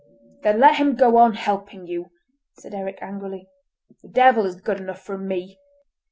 [0.41, 2.09] "Then let Him go on helping you,"
[2.53, 3.47] said Eric angrily.
[4.01, 5.59] "The Devil is good enough for me!"